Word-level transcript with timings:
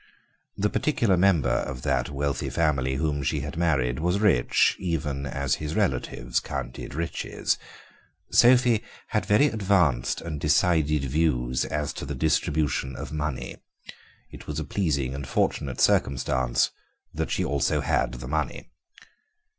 The 0.57 0.71
particular 0.71 1.15
member 1.15 1.47
of 1.59 1.83
that 1.83 2.09
wealthy 2.09 2.49
family 2.49 2.95
whom 2.95 3.21
she 3.21 3.41
had 3.41 3.55
married 3.55 3.99
was 3.99 4.19
rich, 4.19 4.75
even 4.79 5.27
as 5.27 5.57
his 5.61 5.75
relatives 5.75 6.39
counted 6.39 6.95
riches. 6.95 7.59
Sophie 8.31 8.83
had 9.09 9.27
very 9.27 9.45
advanced 9.45 10.19
and 10.19 10.39
decided 10.39 11.05
views 11.05 11.65
as 11.65 11.93
to 11.93 12.05
the 12.07 12.15
distribution 12.15 12.95
of 12.95 13.11
money: 13.11 13.57
it 14.31 14.47
was 14.47 14.59
a 14.59 14.63
pleasing 14.65 15.13
and 15.13 15.27
fortunate 15.27 15.79
circumstance 15.79 16.71
that 17.13 17.29
she 17.29 17.45
also 17.45 17.81
had 17.81 18.13
the 18.13 18.27
money. 18.27 18.71